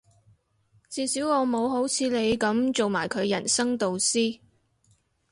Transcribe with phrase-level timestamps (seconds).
[0.89, 4.39] 至少我冇好似你噉做埋佢人生導師